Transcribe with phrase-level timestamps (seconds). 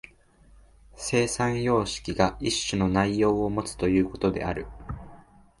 [0.95, 4.65] 生産様式が一種の内容をもつということである。